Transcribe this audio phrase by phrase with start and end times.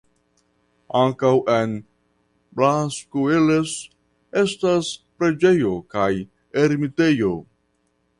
[0.99, 1.75] Ankaŭ en
[2.61, 3.73] Blascoeles
[4.45, 4.89] estas
[5.21, 6.09] preĝejo kaj
[6.63, 7.31] ermitejo.